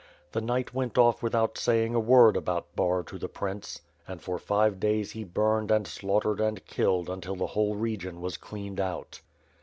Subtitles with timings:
[0.31, 4.39] The knight went off without saying a word about Bar to the prince; and for
[4.39, 8.79] five days he burned and slaught ered and killed until the whole region was cleaned
[8.79, 9.21] out.